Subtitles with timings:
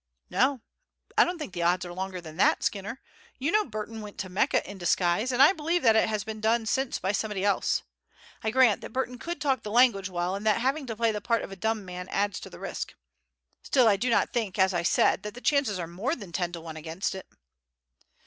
[0.31, 0.61] "No;
[1.15, 3.01] I don't think the odds are longer than that, Skinner.
[3.37, 6.41] You know Burton went to Mecca in disguise, and I believe that it has been
[6.41, 7.83] done since by somebody else.
[8.43, 11.21] I grant that Burton could talk the language well, and that having to play the
[11.21, 12.95] part of a dumb man adds to the risk.
[13.61, 16.51] Still, I do not think, as I said, that the chances are more than ten
[16.53, 17.27] to one against it."